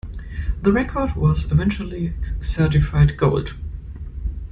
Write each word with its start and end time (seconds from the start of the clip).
The 0.63 0.71
record 0.73 1.15
was 1.15 1.51
eventually 1.51 2.15
certified 2.39 3.17
gold. 3.17 3.53